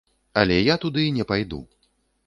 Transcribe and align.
Але 0.43 0.57
я 0.73 0.79
туды 0.85 1.05
не 1.21 1.29
пайду. 1.33 1.65